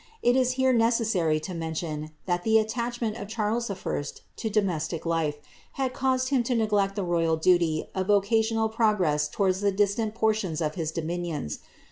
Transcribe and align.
It 0.23 0.35
is 0.35 0.53
here 0.53 0.73
necessary 0.73 1.39
to 1.41 1.53
mention, 1.53 2.09
that 2.25 2.41
the 2.43 2.57
attachment 2.57 3.17
of 3.17 3.27
Charles 3.27 3.69
I. 3.69 3.75
to 4.37 4.49
domestic 4.49 5.05
life, 5.05 5.37
had 5.73 5.93
caused 5.93 6.29
him 6.29 6.41
to 6.45 6.55
neglect 6.55 6.95
the 6.95 7.03
royal 7.03 7.37
duty 7.37 7.87
of 7.93 8.09
occasional 8.09 8.67
progress 8.67 9.27
towards 9.29 9.61
distant 9.73 10.15
portions 10.15 10.59
of 10.59 10.73
his 10.73 10.91
dominions. 10.91 11.59